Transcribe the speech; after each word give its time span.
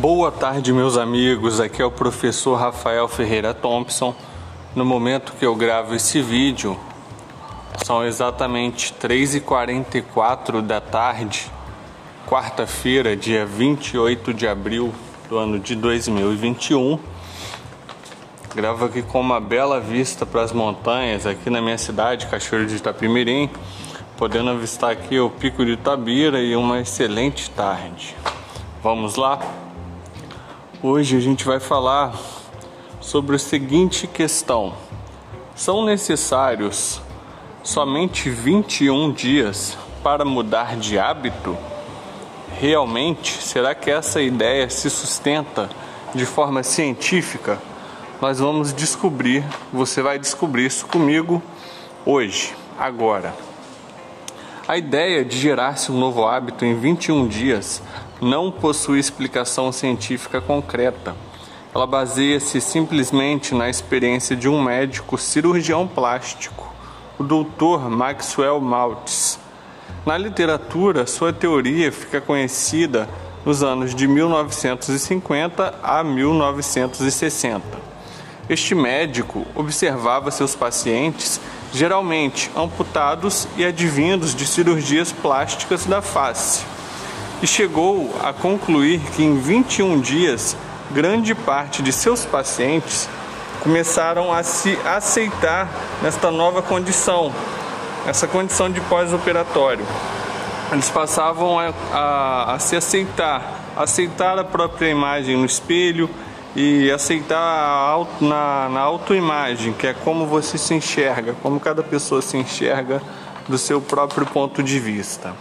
Boa 0.00 0.32
tarde, 0.32 0.72
meus 0.72 0.96
amigos. 0.96 1.60
Aqui 1.60 1.82
é 1.82 1.84
o 1.84 1.90
professor 1.90 2.54
Rafael 2.54 3.06
Ferreira 3.06 3.52
Thompson. 3.52 4.14
No 4.74 4.82
momento 4.82 5.34
que 5.38 5.44
eu 5.44 5.54
gravo 5.54 5.94
esse 5.94 6.22
vídeo, 6.22 6.74
são 7.84 8.02
exatamente 8.02 8.94
3h44 8.94 10.62
da 10.62 10.80
tarde, 10.80 11.52
quarta-feira, 12.26 13.14
dia 13.14 13.44
28 13.44 14.32
de 14.32 14.48
abril 14.48 14.90
do 15.28 15.36
ano 15.36 15.58
de 15.58 15.74
2021. 15.74 16.98
Gravo 18.54 18.86
aqui 18.86 19.02
com 19.02 19.20
uma 19.20 19.38
bela 19.38 19.78
vista 19.80 20.24
para 20.24 20.40
as 20.40 20.50
montanhas 20.50 21.26
aqui 21.26 21.50
na 21.50 21.60
minha 21.60 21.76
cidade, 21.76 22.26
Cachoeiro 22.26 22.66
de 22.66 22.76
Itapimirim, 22.76 23.50
podendo 24.16 24.48
avistar 24.48 24.92
aqui 24.92 25.20
o 25.20 25.28
Pico 25.28 25.62
de 25.62 25.72
Itabira 25.72 26.40
e 26.40 26.56
uma 26.56 26.80
excelente 26.80 27.50
tarde. 27.50 28.16
Vamos 28.82 29.16
lá? 29.16 29.38
Hoje 30.82 31.14
a 31.14 31.20
gente 31.20 31.44
vai 31.44 31.60
falar 31.60 32.18
sobre 33.02 33.36
a 33.36 33.38
seguinte 33.38 34.06
questão: 34.06 34.72
são 35.54 35.84
necessários 35.84 37.02
somente 37.62 38.30
21 38.30 39.12
dias 39.12 39.76
para 40.02 40.24
mudar 40.24 40.76
de 40.76 40.98
hábito? 40.98 41.54
Realmente, 42.58 43.42
será 43.42 43.74
que 43.74 43.90
essa 43.90 44.22
ideia 44.22 44.70
se 44.70 44.88
sustenta 44.88 45.68
de 46.14 46.24
forma 46.24 46.62
científica? 46.62 47.60
Nós 48.18 48.38
vamos 48.38 48.72
descobrir, 48.72 49.44
você 49.70 50.00
vai 50.00 50.18
descobrir 50.18 50.64
isso 50.64 50.86
comigo 50.86 51.42
hoje, 52.06 52.54
agora. 52.78 53.34
A 54.66 54.78
ideia 54.78 55.26
de 55.26 55.36
gerar-se 55.36 55.92
um 55.92 55.98
novo 55.98 56.24
hábito 56.24 56.64
em 56.64 56.74
21 56.74 57.28
dias 57.28 57.82
não 58.20 58.50
possui 58.50 58.98
explicação 58.98 59.72
científica 59.72 60.40
concreta. 60.40 61.16
Ela 61.74 61.86
baseia-se 61.86 62.60
simplesmente 62.60 63.54
na 63.54 63.70
experiência 63.70 64.36
de 64.36 64.48
um 64.48 64.62
médico 64.62 65.16
cirurgião 65.16 65.86
plástico, 65.86 66.70
o 67.18 67.24
Dr. 67.24 67.88
Maxwell 67.88 68.60
Maltz. 68.60 69.38
Na 70.04 70.18
literatura, 70.18 71.06
sua 71.06 71.32
teoria 71.32 71.90
fica 71.90 72.20
conhecida 72.20 73.08
nos 73.44 73.62
anos 73.62 73.94
de 73.94 74.06
1950 74.06 75.78
a 75.82 76.04
1960. 76.04 77.90
Este 78.48 78.74
médico 78.74 79.46
observava 79.54 80.30
seus 80.30 80.54
pacientes, 80.54 81.40
geralmente 81.72 82.50
amputados 82.56 83.46
e 83.56 83.64
advindos 83.64 84.34
de 84.34 84.44
cirurgias 84.44 85.12
plásticas 85.12 85.86
da 85.86 86.02
face 86.02 86.64
e 87.42 87.46
chegou 87.46 88.14
a 88.22 88.32
concluir 88.32 89.00
que 89.16 89.22
em 89.22 89.38
21 89.38 90.00
dias, 90.00 90.56
grande 90.90 91.34
parte 91.34 91.82
de 91.82 91.92
seus 91.92 92.24
pacientes 92.24 93.08
começaram 93.62 94.32
a 94.32 94.42
se 94.42 94.76
aceitar 94.84 95.68
nesta 96.02 96.30
nova 96.30 96.62
condição, 96.62 97.32
essa 98.06 98.26
condição 98.26 98.70
de 98.70 98.80
pós-operatório. 98.82 99.84
Eles 100.72 100.88
passavam 100.88 101.58
a, 101.58 101.72
a, 101.92 102.54
a, 102.54 102.58
se 102.58 102.76
aceitar, 102.76 103.42
aceitar 103.76 104.38
a 104.38 104.44
própria 104.44 104.88
imagem 104.88 105.36
no 105.36 105.44
espelho 105.44 106.08
e 106.54 106.90
aceitar 106.90 107.38
auto, 107.38 108.24
na, 108.24 108.68
na 108.68 108.80
autoimagem, 108.80 109.72
que 109.72 109.86
é 109.86 109.94
como 109.94 110.26
você 110.26 110.58
se 110.58 110.74
enxerga, 110.74 111.34
como 111.42 111.58
cada 111.58 111.82
pessoa 111.82 112.22
se 112.22 112.36
enxerga 112.36 113.02
do 113.48 113.58
seu 113.58 113.80
próprio 113.80 114.26
ponto 114.26 114.62
de 114.62 114.78
vista. 114.78 115.34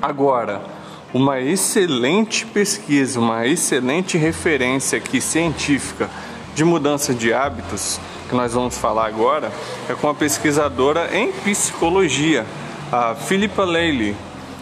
Agora, 0.00 0.62
uma 1.14 1.40
excelente 1.40 2.46
pesquisa, 2.46 3.20
uma 3.20 3.46
excelente 3.46 4.16
referência 4.16 4.96
aqui 4.96 5.20
científica 5.20 6.08
de 6.54 6.64
mudança 6.64 7.12
de 7.12 7.34
hábitos, 7.34 8.00
que 8.28 8.34
nós 8.34 8.54
vamos 8.54 8.78
falar 8.78 9.06
agora, 9.06 9.52
é 9.88 9.94
com 9.94 10.08
a 10.08 10.14
pesquisadora 10.14 11.14
em 11.14 11.30
psicologia, 11.30 12.46
a 12.90 13.14
Philippa 13.14 13.64
Lely, 13.64 14.16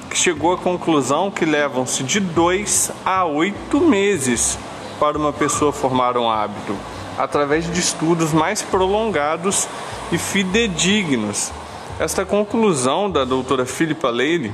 que 0.09 0.17
chegou 0.17 0.53
à 0.53 0.59
conclusão 0.59 1.31
que 1.31 1.45
levam-se 1.45 2.03
de 2.03 2.19
2 2.19 2.91
a 3.05 3.25
8 3.25 3.81
meses 3.81 4.59
para 4.99 5.17
uma 5.17 5.33
pessoa 5.33 5.73
formar 5.73 6.17
um 6.17 6.29
hábito, 6.29 6.77
através 7.17 7.71
de 7.73 7.79
estudos 7.79 8.33
mais 8.33 8.61
prolongados 8.61 9.69
e 10.11 10.19
fidedignos. 10.19 11.53
Esta 12.01 12.25
conclusão 12.25 13.09
da 13.09 13.25
doutora 13.25 13.65
Philippa 13.65 14.11
Lely 14.11 14.53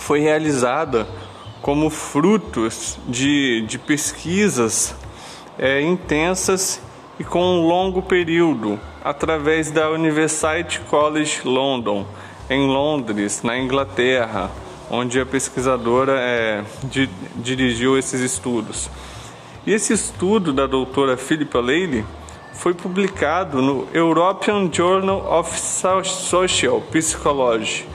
foi 0.00 0.20
realizada 0.20 1.06
como 1.60 1.90
frutos 1.90 2.98
de, 3.06 3.62
de 3.68 3.78
pesquisas 3.78 4.94
é, 5.58 5.82
intensas 5.82 6.80
e 7.18 7.22
com 7.22 7.42
um 7.42 7.66
longo 7.66 8.00
período, 8.00 8.80
através 9.04 9.70
da 9.70 9.90
University 9.90 10.80
College 10.88 11.42
London, 11.44 12.06
em 12.48 12.66
Londres, 12.66 13.42
na 13.42 13.58
Inglaterra, 13.58 14.50
onde 14.90 15.20
a 15.20 15.26
pesquisadora 15.26 16.18
é, 16.18 16.64
di, 16.84 17.08
dirigiu 17.36 17.98
esses 17.98 18.22
estudos. 18.22 18.88
E 19.66 19.72
esse 19.72 19.92
estudo 19.92 20.50
da 20.50 20.66
doutora 20.66 21.18
Philippa 21.18 21.60
Lely 21.60 22.06
foi 22.54 22.72
publicado 22.72 23.60
no 23.60 23.86
European 23.92 24.70
Journal 24.72 25.24
of 25.30 25.60
Social 25.60 26.82
Psychology 26.90 27.86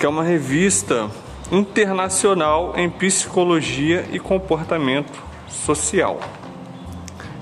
que 0.00 0.06
é 0.06 0.08
uma 0.08 0.24
revista 0.24 1.10
internacional 1.52 2.72
em 2.74 2.88
psicologia 2.88 4.08
e 4.10 4.18
comportamento 4.18 5.12
social. 5.46 6.18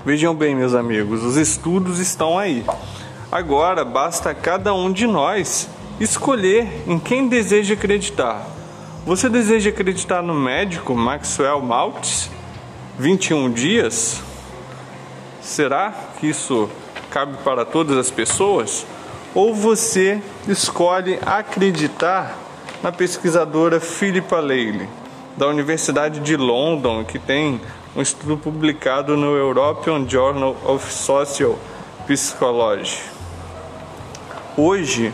Vejam 0.05 0.35
bem, 0.35 0.53
meus 0.53 0.73
amigos, 0.73 1.23
os 1.23 1.37
estudos 1.37 1.99
estão 1.99 2.37
aí. 2.37 2.65
Agora 3.31 3.85
basta 3.85 4.33
cada 4.33 4.73
um 4.73 4.91
de 4.91 5.07
nós 5.07 5.69
escolher 6.01 6.83
em 6.85 6.99
quem 6.99 7.29
deseja 7.29 7.75
acreditar. 7.75 8.45
Você 9.05 9.29
deseja 9.29 9.69
acreditar 9.69 10.21
no 10.21 10.33
médico 10.33 10.93
Maxwell 10.93 11.61
Maltz? 11.61 12.29
21 12.97 13.53
dias? 13.53 14.21
Será 15.41 15.93
que 16.19 16.27
isso 16.27 16.69
cabe 17.09 17.37
para 17.37 17.63
todas 17.63 17.95
as 17.95 18.11
pessoas? 18.11 18.85
Ou 19.33 19.55
você 19.55 20.21
escolhe 20.45 21.17
acreditar 21.25 22.48
na 22.81 22.91
pesquisadora 22.91 23.79
Philippa 23.79 24.39
Lely, 24.39 24.87
da 25.35 25.47
Universidade 25.47 26.21
de 26.21 26.37
London, 26.37 27.03
que 27.03 27.19
tem 27.19 27.59
um 27.95 28.01
estudo 28.01 28.37
publicado 28.37 29.17
no 29.17 29.35
European 29.35 30.07
Journal 30.07 30.55
of 30.65 30.91
Social 30.91 31.59
Psychology. 32.07 33.01
Hoje, 34.55 35.13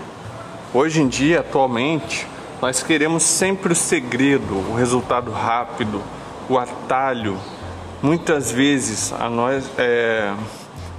hoje 0.74 1.02
em 1.02 1.08
dia, 1.08 1.40
atualmente, 1.40 2.28
nós 2.62 2.84
queremos 2.84 3.24
sempre 3.24 3.74
o 3.74 3.76
segredo, 3.76 4.56
o 4.56 4.76
resultado 4.76 5.32
rápido, 5.32 6.02
o 6.48 6.60
atalho. 6.60 7.38
Muitas 8.02 8.52
vezes 8.52 9.12
a 9.14 9.28
nós, 9.28 9.68
é, 9.78 10.34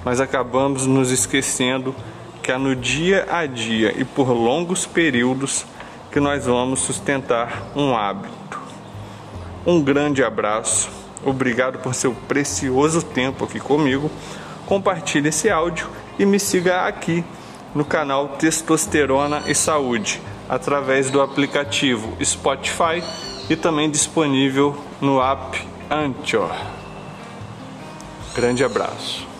nós 0.04 0.20
acabamos 0.20 0.84
nos 0.84 1.12
esquecendo 1.12 1.94
que 2.42 2.50
é 2.50 2.58
no 2.58 2.74
dia 2.74 3.26
a 3.30 3.46
dia 3.46 3.94
e 3.96 4.04
por 4.04 4.30
longos 4.30 4.86
períodos 4.86 5.64
que 6.16 6.20
nós 6.20 6.46
vamos 6.46 6.80
sustentar 6.80 7.62
um 7.76 7.94
hábito. 7.94 8.58
Um 9.66 9.82
grande 9.82 10.24
abraço, 10.24 10.88
obrigado 11.22 11.78
por 11.80 11.94
seu 11.94 12.14
precioso 12.26 13.02
tempo 13.02 13.44
aqui 13.44 13.60
comigo. 13.60 14.10
Compartilhe 14.64 15.28
esse 15.28 15.50
áudio 15.50 15.86
e 16.18 16.24
me 16.24 16.40
siga 16.40 16.86
aqui 16.86 17.22
no 17.74 17.84
canal 17.84 18.28
Testosterona 18.28 19.42
e 19.46 19.54
Saúde 19.54 20.18
através 20.48 21.10
do 21.10 21.20
aplicativo 21.20 22.16
Spotify 22.24 23.04
e 23.50 23.54
também 23.54 23.90
disponível 23.90 24.74
no 24.98 25.20
app 25.20 25.68
Anchor. 25.90 26.50
Grande 28.34 28.64
abraço. 28.64 29.35